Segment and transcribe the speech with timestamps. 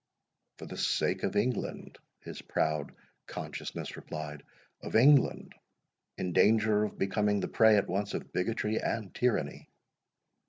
[0.57, 2.91] —"For the sake of England," his proud
[3.27, 5.53] consciousness replied,—"Of England,
[6.17, 9.69] in danger of becoming the prey at once of bigotry and tyranny."